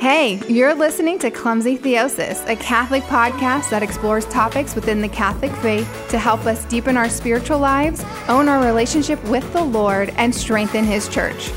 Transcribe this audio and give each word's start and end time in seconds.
Hey, 0.00 0.40
you're 0.48 0.74
listening 0.74 1.18
to 1.20 1.30
Clumsy 1.30 1.78
Theosis, 1.78 2.48
a 2.48 2.56
Catholic 2.56 3.02
podcast 3.04 3.70
that 3.70 3.82
explores 3.82 4.24
topics 4.26 4.74
within 4.74 5.00
the 5.00 5.08
Catholic 5.08 5.52
faith 5.56 6.06
to 6.10 6.18
help 6.18 6.44
us 6.46 6.64
deepen 6.64 6.96
our 6.96 7.08
spiritual 7.08 7.58
lives, 7.58 8.04
own 8.28 8.48
our 8.48 8.64
relationship 8.64 9.22
with 9.24 9.50
the 9.52 9.62
Lord, 9.62 10.12
and 10.16 10.34
strengthen 10.34 10.84
His 10.84 11.08
church. 11.08 11.50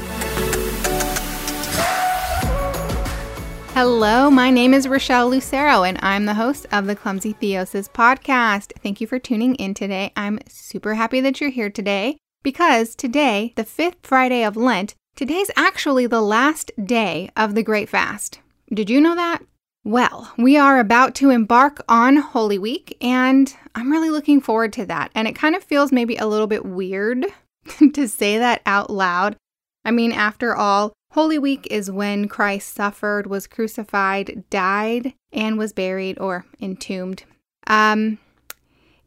Hello, 3.74 4.32
my 4.32 4.50
name 4.50 4.74
is 4.74 4.88
Rochelle 4.88 5.30
Lucero, 5.30 5.84
and 5.84 6.00
I'm 6.02 6.26
the 6.26 6.36
host 6.36 6.66
of 6.72 6.86
the 6.86 6.96
Clumsy 6.96 7.34
Theosis 7.34 7.90
podcast. 7.90 8.72
Thank 8.82 9.02
you 9.02 9.08
for 9.08 9.20
tuning 9.20 9.56
in 9.56 9.74
today. 9.74 10.14
I'm 10.16 10.40
super 10.48 10.94
happy 10.94 11.20
that 11.20 11.42
you're 11.42 11.50
here 11.50 11.70
today 11.70 12.18
because 12.42 12.96
today, 12.96 13.54
the 13.58 13.66
fifth 13.66 13.98
Friday 14.04 14.46
of 14.46 14.56
Lent, 14.56 14.96
Today's 15.16 15.50
actually 15.56 16.08
the 16.08 16.22
last 16.22 16.72
day 16.84 17.30
of 17.38 17.56
the 17.56 17.64
Great 17.64 17.88
Fast. 17.88 18.42
Did 18.74 18.90
you 18.90 19.00
know 19.00 19.16
that? 19.16 19.42
Well, 19.86 20.34
we 20.38 20.58
are 20.58 20.78
about 20.78 21.16
to 21.16 21.30
embark 21.30 21.82
on 21.88 22.18
Holy 22.18 22.60
Week, 22.60 22.98
and 23.00 23.56
I'm 23.76 23.90
really 23.90 24.10
looking 24.10 24.42
forward 24.42 24.74
to 24.74 24.86
that. 24.88 25.12
And 25.16 25.26
it 25.26 25.34
kind 25.34 25.56
of 25.56 25.64
feels 25.64 25.94
maybe 25.94 26.18
a 26.18 26.28
little 26.28 26.48
bit 26.48 26.66
weird 26.66 27.28
to 27.94 28.08
say 28.10 28.38
that 28.40 28.62
out 28.66 28.90
loud. 28.90 29.38
I 29.86 29.92
mean, 29.92 30.12
after 30.12 30.54
all, 30.54 30.92
Holy 31.14 31.40
Week 31.40 31.66
is 31.72 31.90
when 31.90 32.28
Christ 32.28 32.74
suffered, 32.74 33.26
was 33.26 33.48
crucified, 33.48 34.44
died, 34.50 35.14
and 35.32 35.58
was 35.58 35.72
buried 35.72 36.20
or 36.20 36.46
entombed. 36.60 37.24
Um, 37.68 38.20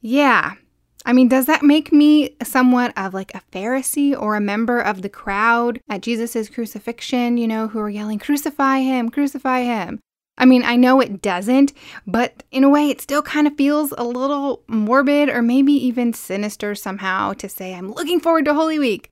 yeah, 0.00 0.54
I 1.04 1.12
mean, 1.12 1.28
does 1.28 1.46
that 1.46 1.62
make 1.62 1.92
me 1.92 2.36
somewhat 2.42 2.92
of 2.96 3.14
like 3.14 3.34
a 3.34 3.42
Pharisee 3.52 4.20
or 4.20 4.36
a 4.36 4.40
member 4.40 4.80
of 4.80 5.02
the 5.02 5.08
crowd 5.08 5.80
at 5.88 6.02
Jesus' 6.02 6.48
crucifixion, 6.48 7.38
you 7.38 7.48
know, 7.48 7.68
who 7.68 7.78
are 7.78 7.88
yelling, 7.88 8.18
Crucify 8.18 8.80
him, 8.80 9.08
crucify 9.08 9.62
him? 9.62 10.00
I 10.36 10.44
mean, 10.44 10.62
I 10.62 10.76
know 10.76 11.00
it 11.00 11.20
doesn't, 11.20 11.72
but 12.06 12.44
in 12.52 12.62
a 12.62 12.68
way, 12.68 12.88
it 12.90 13.00
still 13.00 13.22
kind 13.22 13.46
of 13.46 13.56
feels 13.56 13.92
a 13.98 14.05
little 14.05 14.62
morbid 14.68 15.28
or 15.28 15.42
maybe 15.42 15.72
even 15.72 16.12
sinister 16.12 16.77
somehow 16.77 17.33
to 17.34 17.48
say, 17.48 17.74
I'm 17.74 17.90
looking 17.90 18.20
forward 18.20 18.44
to 18.44 18.55
Holy 18.55 18.78
Week. 18.78 19.10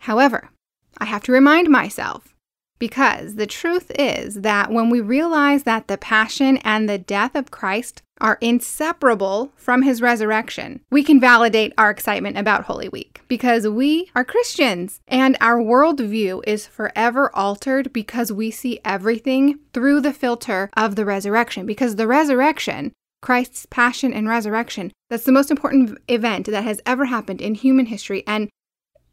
However, 0.00 0.50
I 0.98 1.06
have 1.06 1.24
to 1.24 1.32
remind 1.32 1.68
myself 1.68 2.34
because 2.78 3.34
the 3.34 3.46
truth 3.46 3.90
is 3.98 4.36
that 4.36 4.70
when 4.70 4.90
we 4.90 5.00
realize 5.00 5.64
that 5.64 5.88
the 5.88 5.98
passion 5.98 6.58
and 6.58 6.88
the 6.88 6.98
death 6.98 7.34
of 7.34 7.50
Christ 7.50 8.02
are 8.20 8.38
inseparable 8.40 9.52
from 9.56 9.82
his 9.82 10.02
resurrection, 10.02 10.80
we 10.90 11.02
can 11.02 11.20
validate 11.20 11.72
our 11.78 11.90
excitement 11.90 12.36
about 12.36 12.64
Holy 12.64 12.88
Week 12.88 13.20
because 13.28 13.66
we 13.68 14.10
are 14.14 14.24
Christians 14.24 15.00
and 15.06 15.36
our 15.40 15.58
worldview 15.58 16.42
is 16.46 16.66
forever 16.66 17.34
altered 17.34 17.92
because 17.92 18.32
we 18.32 18.50
see 18.50 18.80
everything 18.84 19.60
through 19.72 20.00
the 20.00 20.12
filter 20.12 20.70
of 20.76 20.96
the 20.96 21.04
resurrection. 21.04 21.66
Because 21.66 21.96
the 21.96 22.06
resurrection, 22.06 22.92
Christ's 23.22 23.66
passion 23.66 24.12
and 24.12 24.28
resurrection, 24.28 24.92
that's 25.10 25.24
the 25.24 25.32
most 25.32 25.50
important 25.50 25.98
event 26.08 26.46
that 26.46 26.64
has 26.64 26.80
ever 26.86 27.06
happened 27.06 27.40
in 27.40 27.54
human 27.54 27.86
history 27.86 28.24
and 28.26 28.48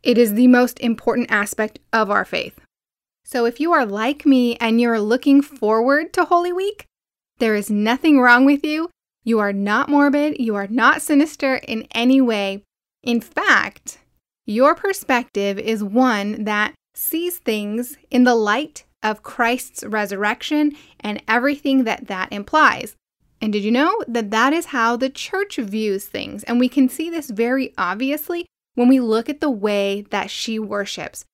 it 0.04 0.20
is 0.20 0.36
the 0.36 0.48
most 0.48 0.80
important 0.82 1.32
aspect 1.32 1.80
of 1.92 2.12
our 2.12 2.26
faith. 2.26 2.60
So 3.28 3.46
if 3.46 3.60
you 3.60 3.74
are 3.74 3.88
like 3.88 4.24
me 4.24 4.56
and 4.58 4.80
you're 4.80 5.00
looking 5.00 5.42
forward 5.42 6.14
to 6.14 6.26
Holy 6.26 6.54
Week, 6.54 6.86
there 7.40 7.56
is 7.56 7.72
nothing 7.72 8.22
wrong 8.22 8.46
with 8.46 8.64
you. 8.64 8.92
You 9.24 9.40
are 9.40 9.52
not 9.52 9.90
morbid, 9.90 10.40
you 10.40 10.54
are 10.54 10.68
not 10.68 11.02
sinister 11.02 11.56
in 11.56 11.88
any 11.90 12.22
way. 12.22 12.64
In 13.02 13.20
fact, 13.20 13.98
your 14.46 14.76
perspective 14.76 15.58
is 15.58 15.84
one 15.84 16.44
that 16.44 16.76
sees 16.94 17.40
things 17.40 17.98
in 18.12 18.26
the 18.26 18.36
light 18.36 18.86
of 19.02 19.24
Christ's 19.24 19.84
resurrection 19.84 20.74
and 21.00 21.20
everything 21.28 21.84
that 21.86 22.06
that 22.06 22.32
implies. 22.32 22.96
And 23.42 23.52
did 23.52 23.64
you 23.64 23.72
know 23.72 24.04
that 24.08 24.30
that 24.30 24.54
is 24.54 24.68
how 24.68 24.98
the 24.98 25.10
church 25.10 25.56
views 25.58 26.06
things? 26.06 26.44
And 26.44 26.60
we 26.60 26.70
can 26.70 26.90
see 26.90 27.10
this 27.10 27.32
very 27.32 27.74
obviously 27.76 28.46
when 28.76 28.88
we 28.88 29.00
look 29.00 29.30
at 29.30 29.42
the 29.42 29.50
way 29.50 30.02
that 30.12 30.30
she 30.30 30.60
worships. 30.60 31.26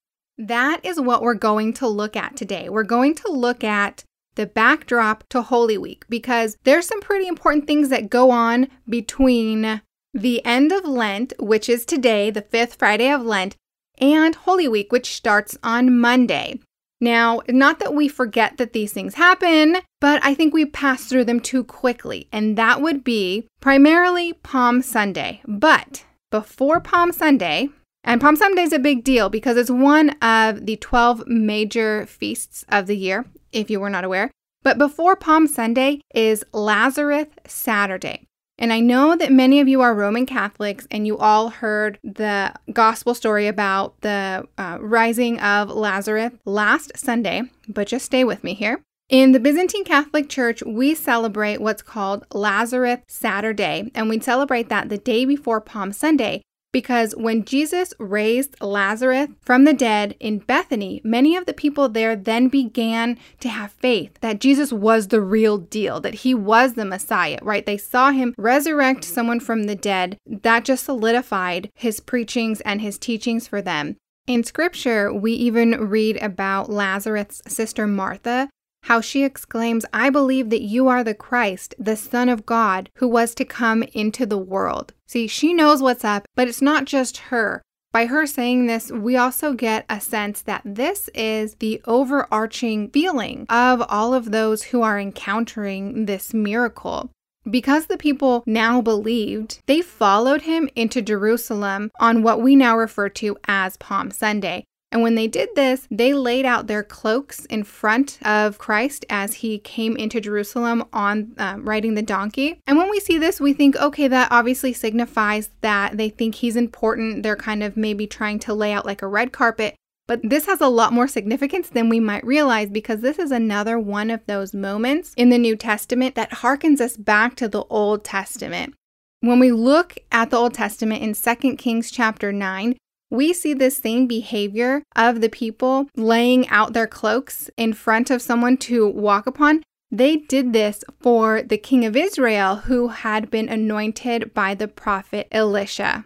That 0.42 0.84
is 0.84 1.00
what 1.00 1.22
we're 1.22 1.36
going 1.36 1.72
to 1.74 1.88
look 1.88 2.16
at 2.16 2.36
today. 2.36 2.68
We're 2.68 2.82
going 2.82 3.14
to 3.16 3.32
look 3.32 3.64
at 3.64 4.04
the 4.34 4.48
backdrop 4.48 5.24
to 5.30 5.44
Holy 5.44 5.78
Week 5.78 6.04
because 6.10 6.58
there's 6.64 6.88
some 6.88 7.00
pretty 7.00 7.28
important 7.28 7.68
things 7.68 7.90
that 7.90 8.10
go 8.10 8.32
on 8.32 8.68
between 8.90 9.82
the 10.16 10.44
end 10.44 10.72
of 10.72 10.84
Lent, 10.84 11.34
which 11.38 11.70
is 11.70 11.86
today, 11.86 12.32
the 12.32 12.42
fifth 12.42 12.76
Friday 12.76 13.12
of 13.12 13.22
Lent, 13.22 13.56
and 14.00 14.34
Holy 14.34 14.68
Week, 14.68 14.92
which 14.92 15.14
starts 15.14 15.60
on 15.62 16.00
Monday. 16.00 16.60
Now, 17.00 17.42
not 17.48 17.78
that 17.78 17.94
we 17.94 18.08
forget 18.08 18.58
that 18.58 18.74
these 18.74 18.94
things 18.94 19.14
happen, 19.14 19.78
but 20.00 20.26
I 20.26 20.34
think 20.34 20.56
we 20.56 20.66
pass 20.66 21.06
through 21.06 21.26
them 21.26 21.40
too 21.40 21.64
quickly, 21.64 22.28
and 22.32 22.58
that 22.58 22.82
would 22.82 23.04
be 23.04 23.48
primarily 23.60 24.34
Palm 24.34 24.82
Sunday. 24.82 25.44
But 25.48 26.04
before 26.32 26.80
Palm 26.80 27.12
Sunday, 27.12 27.70
and 28.04 28.20
Palm 28.20 28.36
Sunday 28.36 28.64
is 28.64 28.74
a 28.74 28.80
big 28.80 29.04
deal 29.04 29.30
because 29.30 29.58
it's 29.58 29.70
one 29.70 30.10
of 30.22 30.66
the 30.66 30.78
12 30.78 31.28
major 31.28 32.06
feasts 32.08 32.66
of 32.70 32.88
the 32.88 32.98
year, 32.98 33.26
if 33.52 33.70
you 33.70 33.80
were 33.80 33.90
not 33.90 34.04
aware. 34.04 34.32
But 34.64 34.78
before 34.78 35.16
Palm 35.16 35.48
Sunday 35.48 36.02
is 36.14 36.44
Lazarus 36.54 37.28
Saturday. 37.48 38.28
And 38.58 38.72
I 38.72 38.80
know 38.80 39.16
that 39.16 39.32
many 39.32 39.60
of 39.60 39.68
you 39.68 39.82
are 39.82 39.96
Roman 39.96 40.28
Catholics 40.28 40.88
and 40.92 41.08
you 41.08 41.18
all 41.18 41.50
heard 41.50 41.98
the 42.04 42.54
gospel 42.72 43.16
story 43.16 43.48
about 43.48 44.00
the 44.02 44.48
uh, 44.58 44.78
rising 44.80 45.40
of 45.40 45.72
Lazarus 45.72 46.34
last 46.46 46.92
Sunday, 46.96 47.44
but 47.68 47.88
just 47.88 48.06
stay 48.06 48.24
with 48.24 48.44
me 48.44 48.54
here. 48.54 48.82
In 49.10 49.32
the 49.32 49.40
Byzantine 49.40 49.84
Catholic 49.84 50.30
Church, 50.30 50.64
we 50.64 50.96
celebrate 50.96 51.60
what's 51.60 51.82
called 51.82 52.26
Lazarus 52.34 53.00
Saturday, 53.08 53.92
and 53.96 54.10
we 54.10 54.20
celebrate 54.20 54.70
that 54.70 54.90
the 54.90 54.98
day 54.98 55.26
before 55.26 55.60
Palm 55.60 55.92
Sunday 55.92 56.42
because 56.72 57.14
when 57.16 57.46
Jesus 57.46 57.94
raised 58.00 58.60
Lazarus 58.62 59.30
from 59.42 59.66
the 59.66 59.74
dead 59.74 60.16
in 60.20 60.40
Bethany, 60.40 61.02
many 61.04 61.36
of 61.36 61.46
the 61.46 61.54
people 61.54 61.90
there 61.90 62.16
then 62.16 62.48
began 62.48 63.18
to 63.40 63.50
have 63.50 63.72
faith 63.72 64.18
that 64.22 64.40
Jesus 64.40 64.72
was 64.72 65.08
the 65.08 65.22
real 65.22 65.58
deal, 65.58 66.00
that 66.00 66.16
he 66.16 66.34
was 66.34 66.74
the 66.74 66.86
Messiah, 66.86 67.40
right? 67.42 67.66
They 67.66 67.78
saw 67.78 68.12
him 68.12 68.34
resurrect 68.38 69.04
someone 69.04 69.40
from 69.40 69.64
the 69.64 69.76
dead. 69.76 70.18
That 70.26 70.66
just 70.66 70.86
solidified 70.86 71.72
his 71.76 72.00
preachings 72.00 72.62
and 72.62 72.82
his 72.82 72.98
teachings 72.98 73.48
for 73.48 73.62
them. 73.62 73.98
In 74.28 74.44
scripture, 74.44 75.12
we 75.12 75.34
even 75.34 75.90
read 75.90 76.22
about 76.22 76.70
Lazarus' 76.70 77.42
sister 77.48 77.88
Martha, 77.88 78.50
how 78.84 79.02
she 79.02 79.24
exclaims, 79.24 79.86
I 79.94 80.10
believe 80.10 80.50
that 80.50 80.62
you 80.62 80.88
are 80.88 81.04
the 81.04 81.14
Christ, 81.14 81.76
the 81.78 81.96
Son 81.96 82.30
of 82.30 82.46
God, 82.46 82.90
who 82.96 83.08
was 83.08 83.34
to 83.36 83.46
come 83.46 83.84
into 83.94 84.26
the 84.26 84.38
world. 84.38 84.94
See, 85.08 85.28
she 85.28 85.54
knows 85.54 85.82
what's 85.82 86.04
up, 86.04 86.26
but 86.36 86.48
it's 86.48 86.62
not 86.62 86.86
just 86.86 87.18
her. 87.18 87.62
By 87.92 88.06
her 88.06 88.26
saying 88.26 88.68
this, 88.68 88.90
we 88.90 89.18
also 89.18 89.54
get 89.54 89.86
a 89.90 90.00
sense 90.00 90.42
that 90.44 90.62
this 90.64 91.10
is 91.14 91.56
the 91.56 91.82
overarching 91.86 92.90
feeling 92.90 93.46
of 93.50 93.82
all 93.90 94.14
of 94.14 94.32
those 94.32 94.64
who 94.64 94.82
are 94.82 95.00
encountering 95.00 96.06
this 96.06 96.34
miracle. 96.34 97.12
Because 97.50 97.88
the 97.88 97.98
people 97.98 98.44
now 98.46 98.82
believed, 98.82 99.60
they 99.66 99.82
followed 99.82 100.44
him 100.44 100.70
into 100.76 101.02
Jerusalem 101.02 101.92
on 102.00 102.24
what 102.24 102.42
we 102.42 102.56
now 102.56 102.78
refer 102.78 103.10
to 103.10 103.36
as 103.46 103.78
Palm 103.78 104.12
Sunday. 104.12 104.64
And 104.92 105.02
when 105.02 105.16
they 105.16 105.28
did 105.28 105.50
this, 105.56 105.88
they 105.90 106.14
laid 106.14 106.46
out 106.46 106.68
their 106.68 106.84
cloaks 106.84 107.46
in 107.46 107.64
front 107.64 108.20
of 108.24 108.58
Christ 108.58 109.06
as 109.10 109.36
he 109.36 109.58
came 109.60 109.96
into 109.96 110.20
Jerusalem 110.20 110.84
on 110.92 111.34
uh, 111.38 111.56
riding 111.60 111.94
the 111.94 112.02
donkey. 112.02 112.60
And 112.68 112.78
when 112.78 112.90
we 112.90 113.00
see 113.00 113.18
this, 113.18 113.40
we 113.40 113.54
think, 113.54 113.78
okay, 113.78 114.10
that 114.10 114.32
obviously 114.32 114.74
signifies 114.74 115.50
that 115.62 115.96
they 115.98 116.10
think 116.10 116.36
he's 116.36 116.58
important. 116.58 117.24
They're 117.24 117.38
kind 117.38 117.64
of 117.64 117.78
maybe 117.78 118.06
trying 118.06 118.40
to 118.40 118.54
lay 118.54 118.74
out 118.74 118.86
like 118.86 119.02
a 119.02 119.08
red 119.08 119.32
carpet. 119.32 119.76
But 120.08 120.20
this 120.24 120.46
has 120.48 120.60
a 120.60 120.68
lot 120.68 120.92
more 120.92 121.08
significance 121.08 121.70
than 121.70 121.88
we 121.88 122.02
might 122.02 122.26
realize 122.26 122.70
because 122.70 123.00
this 123.00 123.18
is 123.18 123.32
another 123.32 123.80
one 123.80 124.10
of 124.10 124.26
those 124.26 124.54
moments 124.54 125.14
in 125.16 125.30
the 125.30 125.38
New 125.38 125.56
Testament 125.56 126.16
that 126.16 126.32
harkens 126.32 126.82
us 126.82 126.98
back 126.98 127.36
to 127.36 127.48
the 127.48 127.64
Old 127.70 128.04
Testament. 128.04 128.74
When 129.22 129.40
we 129.40 129.52
look 129.52 130.00
at 130.12 130.32
the 130.32 130.38
Old 130.38 130.54
Testament 130.54 131.02
in 131.02 131.14
2 131.14 131.56
Kings 131.56 131.92
chapter 131.92 132.34
9, 132.34 132.76
we 133.12 133.34
see 133.34 133.54
this 133.54 133.78
same 133.78 134.08
behavior 134.08 134.82
of 134.96 135.22
the 135.22 135.30
people 135.30 135.88
laying 135.96 136.48
out 136.48 136.74
their 136.74 136.88
cloaks 136.88 137.52
in 137.58 137.74
front 137.74 138.10
of 138.10 138.22
someone 138.22 138.58
to 138.58 138.88
walk 138.88 139.28
upon. 139.28 139.62
They 139.92 140.16
did 140.16 140.54
this 140.54 140.84
for 141.02 141.42
the 141.42 141.58
king 141.58 141.86
of 141.86 141.98
Israel 141.98 142.56
who 142.56 142.88
had 142.88 143.30
been 143.30 143.50
anointed 143.50 144.34
by 144.34 144.56
the 144.56 144.70
prophet 144.70 145.28
Elisha. 145.32 146.06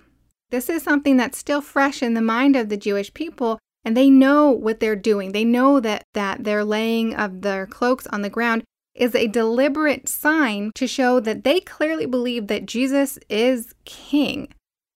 This 0.50 0.70
is 0.70 0.82
something 0.82 1.18
that's 1.18 1.38
still 1.38 1.62
fresh 1.62 2.02
in 2.02 2.16
the 2.16 2.22
mind 2.22 2.56
of 2.56 2.70
the 2.70 2.78
Jewish 2.78 3.14
people, 3.14 3.60
and 3.84 3.96
they 3.96 4.10
know 4.10 4.50
what 4.50 4.80
they're 4.80 4.96
doing. 4.96 5.32
They 5.32 5.46
know 5.46 5.80
that, 5.80 6.04
that 6.16 6.44
their 6.44 6.64
laying 6.64 7.14
of 7.16 7.42
their 7.42 7.68
cloaks 7.68 8.08
on 8.08 8.24
the 8.24 8.30
ground 8.30 8.64
is 8.96 9.14
a 9.14 9.28
deliberate 9.28 10.10
sign 10.10 10.72
to 10.74 10.88
show 10.88 11.20
that 11.20 11.44
they 11.44 11.60
clearly 11.60 12.08
believe 12.08 12.48
that 12.48 12.66
Jesus 12.66 13.20
is 13.30 13.76
king. 13.84 14.48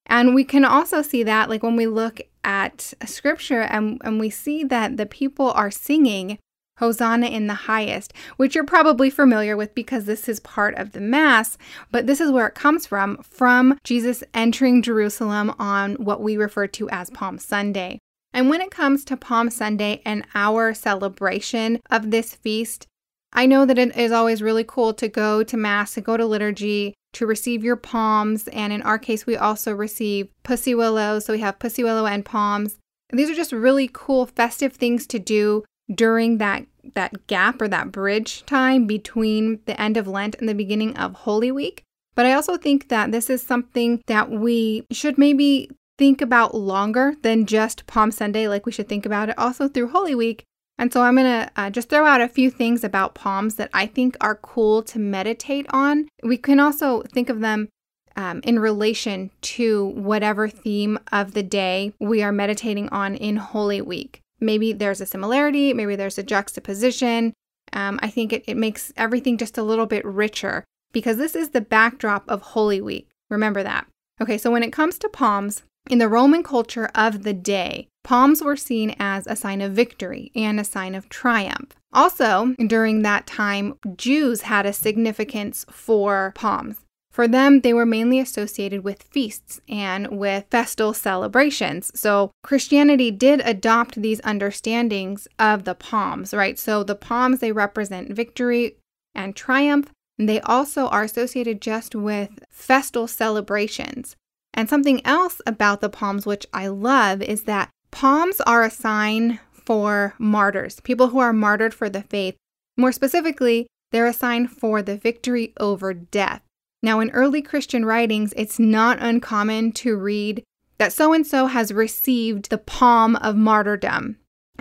And 0.09 0.35
we 0.35 0.43
can 0.43 0.65
also 0.65 1.01
see 1.01 1.23
that, 1.23 1.49
like 1.49 1.63
when 1.63 1.75
we 1.75 1.87
look 1.87 2.19
at 2.43 2.93
scripture 3.05 3.61
and, 3.61 4.01
and 4.03 4.19
we 4.19 4.29
see 4.29 4.63
that 4.65 4.97
the 4.97 5.05
people 5.05 5.51
are 5.51 5.71
singing, 5.71 6.39
Hosanna 6.79 7.27
in 7.27 7.47
the 7.47 7.53
highest, 7.53 8.13
which 8.37 8.55
you're 8.55 8.63
probably 8.63 9.09
familiar 9.09 9.55
with 9.55 9.75
because 9.75 10.05
this 10.05 10.29
is 10.29 10.39
part 10.39 10.75
of 10.75 10.93
the 10.93 11.01
Mass, 11.01 11.57
but 11.91 12.07
this 12.07 12.21
is 12.21 12.31
where 12.31 12.47
it 12.47 12.55
comes 12.55 12.85
from 12.85 13.17
from 13.17 13.77
Jesus 13.83 14.23
entering 14.33 14.81
Jerusalem 14.81 15.53
on 15.59 15.95
what 15.95 16.21
we 16.21 16.37
refer 16.37 16.67
to 16.67 16.89
as 16.89 17.09
Palm 17.09 17.37
Sunday. 17.37 17.99
And 18.33 18.49
when 18.49 18.61
it 18.61 18.71
comes 18.71 19.03
to 19.05 19.17
Palm 19.17 19.49
Sunday 19.49 20.01
and 20.05 20.25
our 20.33 20.73
celebration 20.73 21.81
of 21.89 22.11
this 22.11 22.33
feast, 22.33 22.87
I 23.33 23.45
know 23.45 23.65
that 23.65 23.77
it 23.77 23.95
is 23.95 24.11
always 24.11 24.41
really 24.41 24.63
cool 24.63 24.93
to 24.95 25.07
go 25.07 25.43
to 25.43 25.57
Mass, 25.57 25.93
to 25.93 26.01
go 26.01 26.17
to 26.17 26.25
liturgy, 26.25 26.93
to 27.13 27.25
receive 27.25 27.63
your 27.63 27.75
palms. 27.75 28.47
And 28.49 28.73
in 28.73 28.81
our 28.81 28.99
case, 28.99 29.25
we 29.25 29.37
also 29.37 29.73
receive 29.73 30.29
pussy 30.43 30.75
willows. 30.75 31.25
So 31.25 31.33
we 31.33 31.39
have 31.39 31.59
pussy 31.59 31.83
willow 31.83 32.05
and 32.05 32.25
palms. 32.25 32.77
And 33.09 33.19
these 33.19 33.29
are 33.29 33.35
just 33.35 33.51
really 33.51 33.89
cool 33.91 34.25
festive 34.25 34.73
things 34.73 35.07
to 35.07 35.19
do 35.19 35.63
during 35.93 36.37
that 36.37 36.65
that 36.95 37.27
gap 37.27 37.61
or 37.61 37.67
that 37.67 37.91
bridge 37.91 38.45
time 38.45 38.87
between 38.87 39.59
the 39.65 39.79
end 39.79 39.97
of 39.97 40.07
Lent 40.07 40.35
and 40.35 40.49
the 40.49 40.55
beginning 40.55 40.95
of 40.97 41.13
Holy 41.13 41.51
Week. 41.51 41.83
But 42.15 42.25
I 42.25 42.33
also 42.33 42.57
think 42.57 42.89
that 42.89 43.11
this 43.11 43.29
is 43.29 43.41
something 43.41 44.01
that 44.07 44.31
we 44.31 44.85
should 44.91 45.17
maybe 45.17 45.69
think 45.97 46.21
about 46.21 46.55
longer 46.55 47.15
than 47.21 47.45
just 47.45 47.85
Palm 47.85 48.11
Sunday, 48.11 48.47
like 48.47 48.65
we 48.65 48.71
should 48.71 48.89
think 48.89 49.05
about 49.05 49.29
it 49.29 49.37
also 49.37 49.67
through 49.67 49.89
Holy 49.89 50.15
Week. 50.15 50.45
And 50.79 50.91
so 50.91 51.03
I'm 51.03 51.15
going 51.15 51.25
to 51.25 51.51
uh, 51.55 51.69
just 51.69 51.89
throw 51.89 52.05
out 52.05 52.21
a 52.21 52.27
few 52.27 52.49
things 52.49 52.83
about 52.83 53.13
palms 53.13 53.55
that 53.55 53.69
I 53.73 53.85
think 53.85 54.17
are 54.19 54.35
cool 54.35 54.81
to 54.83 54.97
meditate 54.97 55.67
on. 55.69 56.07
We 56.23 56.37
can 56.37 56.59
also 56.59 57.03
think 57.03 57.29
of 57.29 57.41
them 57.41 57.69
um, 58.15 58.41
in 58.43 58.57
relation 58.57 59.29
to 59.41 59.85
whatever 59.85 60.49
theme 60.49 60.97
of 61.11 61.35
the 61.35 61.43
day 61.43 61.93
we 61.99 62.23
are 62.23 62.31
meditating 62.31 62.89
on 62.89 63.15
in 63.15 63.37
Holy 63.37 63.81
Week 63.81 64.21
maybe 64.39 64.73
there's 64.73 65.01
a 65.01 65.05
similarity, 65.05 65.73
maybe 65.73 65.95
there's 65.95 66.17
a 66.17 66.23
juxtaposition. 66.23 67.33
Um, 67.73 67.99
I 68.01 68.09
think 68.09 68.33
it, 68.33 68.43
it 68.47 68.57
makes 68.57 68.91
everything 68.97 69.37
just 69.37 69.57
a 69.57 69.63
little 69.63 69.85
bit 69.85 70.05
richer 70.05 70.63
because 70.91 71.17
this 71.17 71.35
is 71.35 71.49
the 71.49 71.61
backdrop 71.61 72.27
of 72.27 72.41
Holy 72.41 72.81
Week. 72.81 73.09
Remember 73.29 73.63
that. 73.63 73.87
Okay, 74.21 74.37
so 74.37 74.51
when 74.51 74.63
it 74.63 74.73
comes 74.73 74.97
to 74.99 75.09
palms, 75.09 75.63
in 75.89 75.97
the 75.97 76.09
Roman 76.09 76.43
culture 76.43 76.89
of 76.93 77.23
the 77.23 77.33
day, 77.33 77.87
palms 78.03 78.43
were 78.43 78.55
seen 78.55 78.95
as 78.99 79.25
a 79.25 79.35
sign 79.35 79.61
of 79.61 79.73
victory 79.73 80.31
and 80.35 80.59
a 80.59 80.63
sign 80.63 80.95
of 80.95 81.09
triumph. 81.09 81.75
Also, 81.91 82.53
during 82.67 83.01
that 83.01 83.25
time, 83.25 83.75
Jews 83.95 84.41
had 84.41 84.65
a 84.65 84.73
significance 84.73 85.65
for 85.71 86.31
palms. 86.35 86.81
For 87.11 87.27
them, 87.27 87.61
they 87.61 87.73
were 87.73 87.87
mainly 87.87 88.19
associated 88.19 88.83
with 88.83 89.01
feasts 89.01 89.59
and 89.67 90.19
with 90.19 90.45
festal 90.51 90.93
celebrations. 90.93 91.91
So 91.99 92.31
Christianity 92.43 93.09
did 93.09 93.41
adopt 93.43 94.01
these 94.01 94.21
understandings 94.21 95.27
of 95.39 95.63
the 95.63 95.73
palms, 95.73 96.33
right? 96.33 96.57
So 96.59 96.83
the 96.83 96.95
palms, 96.95 97.39
they 97.39 97.51
represent 97.51 98.13
victory 98.13 98.75
and 99.15 99.35
triumph. 99.35 99.91
And 100.19 100.29
they 100.29 100.39
also 100.41 100.87
are 100.87 101.03
associated 101.03 101.61
just 101.61 101.95
with 101.95 102.43
festal 102.51 103.07
celebrations. 103.07 104.15
And 104.59 104.67
something 104.67 104.99
else 105.05 105.39
about 105.47 105.79
the 105.79 105.87
palms, 105.87 106.25
which 106.25 106.45
I 106.53 106.67
love, 106.67 107.21
is 107.21 107.43
that 107.43 107.69
palms 107.91 108.41
are 108.41 108.61
a 108.61 108.69
sign 108.69 109.39
for 109.53 110.15
martyrs, 110.19 110.81
people 110.81 111.07
who 111.07 111.19
are 111.19 111.31
martyred 111.31 111.73
for 111.73 111.89
the 111.89 112.01
faith. 112.01 112.35
More 112.75 112.91
specifically, 112.91 113.67
they're 113.93 114.05
a 114.05 114.11
sign 114.11 114.49
for 114.49 114.81
the 114.81 114.97
victory 114.97 115.53
over 115.61 115.93
death. 115.93 116.41
Now, 116.83 116.99
in 116.99 117.09
early 117.11 117.41
Christian 117.41 117.85
writings, 117.85 118.33
it's 118.35 118.59
not 118.59 118.99
uncommon 118.99 119.71
to 119.75 119.95
read 119.95 120.43
that 120.77 120.91
so 120.91 121.13
and 121.13 121.25
so 121.25 121.47
has 121.47 121.71
received 121.71 122.49
the 122.49 122.57
palm 122.57 123.15
of 123.15 123.37
martyrdom. 123.37 124.17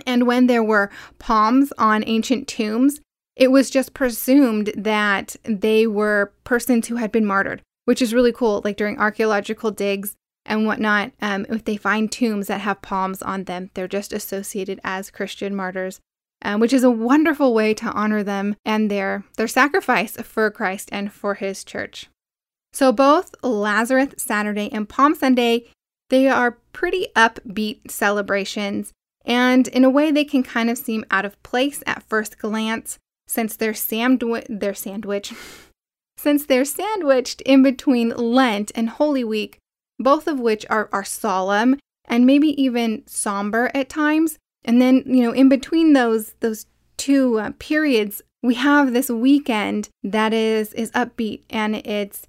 And 0.07 0.25
when 0.25 0.47
there 0.47 0.63
were 0.63 0.89
palms 1.17 1.73
on 1.77 2.05
ancient 2.07 2.47
tombs, 2.47 3.01
it 3.35 3.51
was 3.51 3.69
just 3.69 3.93
presumed 3.93 4.71
that 4.77 5.35
they 5.43 5.85
were 5.85 6.31
persons 6.45 6.87
who 6.87 6.95
had 6.95 7.11
been 7.11 7.25
martyred, 7.25 7.61
which 7.89 8.03
is 8.03 8.13
really 8.13 8.31
cool. 8.31 8.61
Like 8.63 8.77
during 8.77 8.99
archaeological 8.99 9.71
digs 9.71 10.15
and 10.45 10.67
whatnot, 10.67 11.11
um, 11.23 11.47
if 11.49 11.65
they 11.65 11.75
find 11.75 12.11
tombs 12.11 12.45
that 12.45 12.61
have 12.61 12.83
palms 12.83 13.23
on 13.23 13.45
them, 13.45 13.71
they're 13.73 13.87
just 13.87 14.13
associated 14.13 14.79
as 14.83 15.09
Christian 15.09 15.55
martyrs. 15.55 15.99
Um, 16.43 16.59
which 16.59 16.71
is 16.71 16.83
a 16.83 16.91
wonderful 16.91 17.53
way 17.53 17.73
to 17.73 17.87
honor 17.87 18.21
them 18.23 18.55
and 18.63 18.91
their, 18.91 19.25
their 19.37 19.47
sacrifice 19.47 20.15
for 20.21 20.49
Christ 20.51 20.87
and 20.91 21.11
for 21.11 21.33
his 21.33 21.63
church. 21.63 22.09
So 22.71 22.91
both 22.91 23.33
Lazarus 23.43 24.13
Saturday 24.17 24.69
and 24.71 24.87
Palm 24.87 25.15
Sunday, 25.15 25.65
they 26.09 26.29
are 26.29 26.59
pretty 26.71 27.07
upbeat 27.15 27.89
celebrations, 27.89 28.93
and 29.25 29.67
in 29.67 29.83
a 29.83 29.89
way 29.89 30.11
they 30.11 30.23
can 30.23 30.43
kind 30.43 30.69
of 30.69 30.77
seem 30.77 31.03
out 31.11 31.25
of 31.25 31.41
place 31.43 31.83
at 31.85 32.03
first 32.03 32.37
glance 32.37 32.99
since 33.27 33.57
they're 33.57 33.73
they're 34.47 34.73
sandwich 34.73 35.33
since 36.19 36.45
they're 36.45 36.65
sandwiched 36.65 37.41
in 37.41 37.63
between 37.63 38.09
Lent 38.09 38.71
and 38.75 38.89
Holy 38.89 39.23
Week, 39.23 39.59
both 39.97 40.27
of 40.27 40.37
which 40.39 40.65
are, 40.69 40.89
are 40.91 41.05
solemn 41.05 41.79
and 42.05 42.25
maybe 42.25 42.61
even 42.61 43.03
somber 43.07 43.71
at 43.73 43.87
times. 43.87 44.37
And 44.65 44.81
then, 44.81 45.03
you 45.05 45.23
know, 45.23 45.31
in 45.31 45.47
between 45.47 45.93
those 45.93 46.33
those 46.41 46.65
two 46.97 47.39
uh, 47.39 47.51
periods, 47.59 48.21
we 48.43 48.55
have 48.55 48.91
this 48.91 49.09
weekend 49.09 49.87
that 50.03 50.33
is 50.33 50.73
is 50.73 50.91
upbeat 50.91 51.43
and 51.49 51.75
it's 51.75 52.27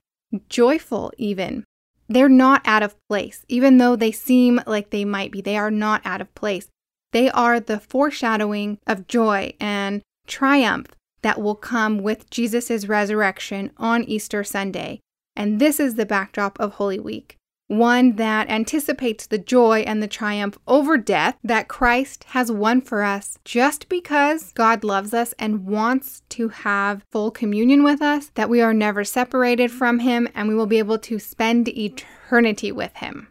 joyful, 0.48 1.12
even. 1.18 1.64
They're 2.08 2.28
not 2.28 2.62
out 2.64 2.84
of 2.84 2.96
place, 3.08 3.44
even 3.48 3.78
though 3.78 3.96
they 3.96 4.12
seem 4.12 4.60
like 4.66 4.90
they 4.90 5.04
might 5.04 5.32
be. 5.32 5.40
They 5.40 5.56
are 5.56 5.70
not 5.70 6.02
out 6.04 6.20
of 6.20 6.32
place. 6.36 6.68
They 7.12 7.28
are 7.30 7.58
the 7.58 7.80
foreshadowing 7.80 8.78
of 8.86 9.08
joy 9.08 9.54
and 9.58 10.02
triumph 10.28 10.86
that 11.22 11.40
will 11.40 11.54
come 11.54 11.98
with 11.98 12.30
Jesus' 12.30 12.86
resurrection 12.86 13.70
on 13.76 14.04
Easter 14.04 14.44
Sunday. 14.44 15.00
And 15.36 15.60
this 15.60 15.80
is 15.80 15.94
the 15.94 16.06
backdrop 16.06 16.58
of 16.60 16.74
Holy 16.74 16.98
Week 16.98 17.38
one 17.70 18.16
that 18.16 18.50
anticipates 18.50 19.28
the 19.28 19.38
joy 19.38 19.78
and 19.86 20.02
the 20.02 20.08
triumph 20.08 20.58
over 20.66 20.98
death 20.98 21.38
that 21.44 21.68
Christ 21.68 22.24
has 22.30 22.50
won 22.50 22.80
for 22.80 23.04
us 23.04 23.38
just 23.44 23.88
because 23.88 24.52
God 24.54 24.82
loves 24.82 25.14
us 25.14 25.32
and 25.38 25.66
wants 25.66 26.22
to 26.30 26.48
have 26.48 27.04
full 27.12 27.30
communion 27.30 27.84
with 27.84 28.02
us, 28.02 28.32
that 28.34 28.50
we 28.50 28.60
are 28.60 28.74
never 28.74 29.04
separated 29.04 29.70
from 29.70 30.00
Him 30.00 30.28
and 30.34 30.48
we 30.48 30.54
will 30.56 30.66
be 30.66 30.80
able 30.80 30.98
to 30.98 31.20
spend 31.20 31.68
eternity 31.68 32.72
with 32.72 32.96
Him. 32.96 33.28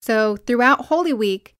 So, 0.00 0.38
throughout 0.38 0.86
Holy 0.86 1.12
Week, 1.12 1.54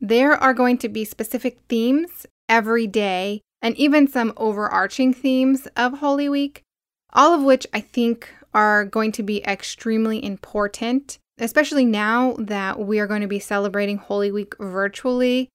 there 0.00 0.34
are 0.34 0.52
going 0.52 0.76
to 0.78 0.90
be 0.90 1.06
specific 1.06 1.58
themes 1.70 2.26
every 2.50 2.86
day 2.86 3.40
and 3.64 3.74
even 3.78 4.06
some 4.06 4.34
overarching 4.36 5.14
themes 5.14 5.66
of 5.74 5.98
Holy 5.98 6.28
Week, 6.28 6.62
all 7.14 7.32
of 7.32 7.42
which 7.42 7.66
I 7.72 7.80
think 7.80 8.28
are 8.52 8.84
going 8.84 9.10
to 9.12 9.22
be 9.22 9.42
extremely 9.44 10.22
important, 10.22 11.18
especially 11.38 11.86
now 11.86 12.36
that 12.38 12.78
we 12.78 13.00
are 13.00 13.06
going 13.06 13.22
to 13.22 13.26
be 13.26 13.38
celebrating 13.40 13.96
Holy 13.96 14.30
Week 14.30 14.54
virtually. 14.60 15.48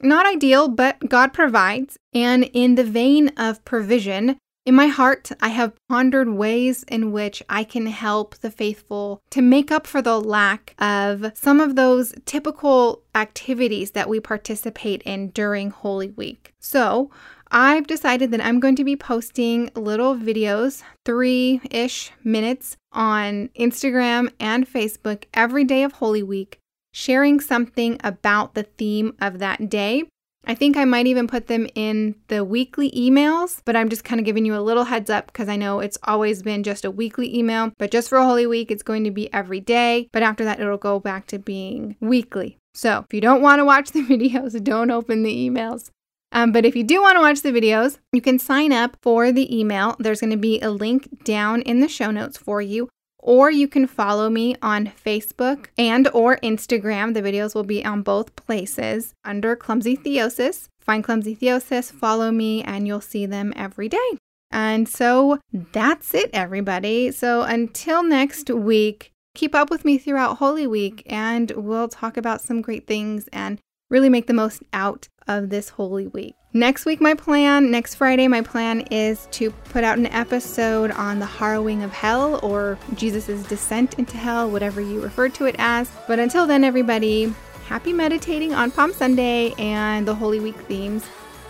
Not 0.00 0.26
ideal, 0.26 0.68
but 0.68 1.08
God 1.08 1.32
provides. 1.32 1.96
And 2.14 2.44
in 2.52 2.76
the 2.76 2.84
vein 2.84 3.32
of 3.36 3.64
provision, 3.64 4.38
in 4.64 4.74
my 4.74 4.86
heart, 4.86 5.30
I 5.40 5.48
have 5.48 5.74
pondered 5.88 6.28
ways 6.28 6.84
in 6.84 7.12
which 7.12 7.42
I 7.48 7.64
can 7.64 7.86
help 7.86 8.36
the 8.38 8.50
faithful 8.50 9.22
to 9.30 9.40
make 9.40 9.70
up 9.70 9.86
for 9.86 10.02
the 10.02 10.20
lack 10.20 10.74
of 10.78 11.32
some 11.34 11.60
of 11.60 11.76
those 11.76 12.12
typical 12.26 13.02
activities 13.14 13.92
that 13.92 14.08
we 14.08 14.18
participate 14.18 15.02
in 15.02 15.30
during 15.30 15.70
Holy 15.70 16.10
Week. 16.10 16.52
So, 16.60 17.10
I've 17.50 17.86
decided 17.86 18.30
that 18.32 18.44
I'm 18.44 18.60
going 18.60 18.76
to 18.76 18.84
be 18.84 18.96
posting 18.96 19.70
little 19.74 20.16
videos, 20.16 20.82
three 21.04 21.60
ish 21.70 22.12
minutes, 22.24 22.76
on 22.96 23.50
Instagram 23.58 24.32
and 24.40 24.66
Facebook 24.66 25.24
every 25.34 25.64
day 25.64 25.82
of 25.82 25.92
Holy 25.92 26.22
Week, 26.22 26.58
sharing 26.92 27.38
something 27.40 28.00
about 28.02 28.54
the 28.54 28.64
theme 28.64 29.14
of 29.20 29.38
that 29.38 29.68
day. 29.68 30.04
I 30.48 30.54
think 30.54 30.76
I 30.76 30.84
might 30.84 31.06
even 31.08 31.26
put 31.26 31.48
them 31.48 31.66
in 31.74 32.14
the 32.28 32.44
weekly 32.44 32.90
emails, 32.92 33.60
but 33.64 33.74
I'm 33.74 33.88
just 33.88 34.04
kind 34.04 34.20
of 34.20 34.24
giving 34.24 34.46
you 34.46 34.54
a 34.56 34.62
little 34.62 34.84
heads 34.84 35.10
up 35.10 35.26
because 35.26 35.48
I 35.48 35.56
know 35.56 35.80
it's 35.80 35.98
always 36.04 36.42
been 36.42 36.62
just 36.62 36.84
a 36.84 36.90
weekly 36.90 37.36
email. 37.36 37.72
But 37.78 37.90
just 37.90 38.08
for 38.08 38.20
Holy 38.20 38.46
Week, 38.46 38.70
it's 38.70 38.84
going 38.84 39.02
to 39.04 39.10
be 39.10 39.32
every 39.34 39.60
day. 39.60 40.08
But 40.12 40.22
after 40.22 40.44
that, 40.44 40.60
it'll 40.60 40.78
go 40.78 41.00
back 41.00 41.26
to 41.28 41.38
being 41.40 41.96
weekly. 42.00 42.58
So 42.74 43.04
if 43.08 43.12
you 43.12 43.20
don't 43.20 43.42
want 43.42 43.58
to 43.58 43.64
watch 43.64 43.90
the 43.90 44.02
videos, 44.06 44.62
don't 44.62 44.90
open 44.90 45.24
the 45.24 45.50
emails. 45.50 45.90
Um, 46.36 46.52
but 46.52 46.66
if 46.66 46.76
you 46.76 46.84
do 46.84 47.00
want 47.00 47.16
to 47.16 47.22
watch 47.22 47.40
the 47.40 47.50
videos, 47.50 47.96
you 48.12 48.20
can 48.20 48.38
sign 48.38 48.70
up 48.70 48.98
for 49.00 49.32
the 49.32 49.58
email. 49.58 49.96
There's 49.98 50.20
going 50.20 50.32
to 50.32 50.36
be 50.36 50.60
a 50.60 50.70
link 50.70 51.24
down 51.24 51.62
in 51.62 51.80
the 51.80 51.88
show 51.88 52.10
notes 52.10 52.36
for 52.36 52.60
you. 52.60 52.90
Or 53.18 53.50
you 53.50 53.66
can 53.66 53.86
follow 53.86 54.28
me 54.28 54.54
on 54.60 54.92
Facebook 55.04 55.68
and 55.78 56.08
or 56.12 56.36
Instagram. 56.42 57.14
The 57.14 57.22
videos 57.22 57.54
will 57.54 57.64
be 57.64 57.82
on 57.82 58.02
both 58.02 58.36
places 58.36 59.14
under 59.24 59.56
Clumsy 59.56 59.96
Theosis. 59.96 60.68
Find 60.78 61.02
Clumsy 61.02 61.34
Theosis, 61.34 61.90
follow 61.90 62.30
me, 62.30 62.62
and 62.62 62.86
you'll 62.86 63.00
see 63.00 63.24
them 63.24 63.54
every 63.56 63.88
day. 63.88 64.18
And 64.50 64.86
so 64.86 65.38
that's 65.52 66.12
it, 66.12 66.28
everybody. 66.34 67.10
So 67.12 67.42
until 67.42 68.02
next 68.02 68.50
week, 68.50 69.10
keep 69.34 69.54
up 69.54 69.70
with 69.70 69.86
me 69.86 69.96
throughout 69.96 70.36
Holy 70.36 70.66
Week, 70.66 71.02
and 71.06 71.50
we'll 71.52 71.88
talk 71.88 72.18
about 72.18 72.42
some 72.42 72.60
great 72.60 72.86
things 72.86 73.26
and 73.32 73.58
really 73.88 74.08
make 74.08 74.26
the 74.26 74.34
most 74.34 74.62
out 74.72 75.08
of 75.28 75.50
this 75.50 75.68
Holy 75.70 76.06
Week. 76.06 76.34
Next 76.52 76.86
week, 76.86 77.00
my 77.00 77.14
plan, 77.14 77.70
next 77.70 77.96
Friday, 77.96 78.28
my 78.28 78.40
plan 78.40 78.80
is 78.90 79.28
to 79.32 79.50
put 79.50 79.84
out 79.84 79.98
an 79.98 80.06
episode 80.06 80.90
on 80.92 81.18
the 81.18 81.26
harrowing 81.26 81.82
of 81.82 81.92
hell 81.92 82.40
or 82.42 82.78
Jesus' 82.94 83.46
descent 83.46 83.98
into 83.98 84.16
hell, 84.16 84.50
whatever 84.50 84.80
you 84.80 85.00
refer 85.00 85.28
to 85.30 85.44
it 85.44 85.56
as. 85.58 85.90
But 86.06 86.18
until 86.18 86.46
then, 86.46 86.64
everybody, 86.64 87.34
happy 87.66 87.92
meditating 87.92 88.54
on 88.54 88.70
Palm 88.70 88.92
Sunday 88.92 89.52
and 89.58 90.08
the 90.08 90.14
Holy 90.14 90.40
Week 90.40 90.56
themes. 90.62 91.04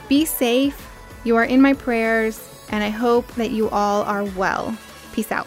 Be 0.09 0.25
safe. 0.25 0.91
You 1.23 1.37
are 1.37 1.45
in 1.45 1.61
my 1.61 1.75
prayers, 1.75 2.41
and 2.71 2.83
I 2.83 2.89
hope 2.89 3.27
that 3.35 3.51
you 3.51 3.69
all 3.71 4.03
are 4.03 4.25
well. 4.25 4.77
Peace 5.13 5.31
out. 5.31 5.47